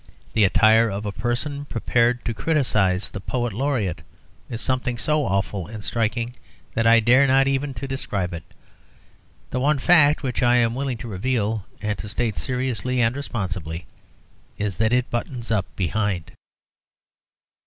The 0.33 0.45
attire 0.45 0.89
of 0.89 1.05
a 1.05 1.11
person 1.11 1.65
prepared 1.65 2.25
to 2.25 2.33
criticise 2.33 3.11
the 3.11 3.19
Poet 3.21 3.53
Laureate 3.53 4.01
is 4.49 4.59
something 4.59 4.97
so 4.97 5.25
awful 5.25 5.67
and 5.67 5.83
striking 5.83 6.33
that 6.73 6.87
I 6.87 6.99
dare 6.99 7.27
not 7.27 7.47
even 7.47 7.69
begin 7.71 7.81
to 7.81 7.87
describe 7.87 8.33
it; 8.33 8.41
the 9.51 9.59
one 9.59 9.77
fact 9.77 10.23
which 10.23 10.41
I 10.41 10.55
am 10.55 10.73
willing 10.73 10.97
to 10.97 11.07
reveal, 11.07 11.67
and 11.83 11.95
to 11.99 12.09
state 12.09 12.39
seriously 12.39 12.99
and 12.99 13.15
responsibly, 13.15 13.85
is 14.57 14.77
that 14.77 14.91
it 14.91 15.11
buttons 15.11 15.51
up 15.51 15.67
behind. 15.75 16.31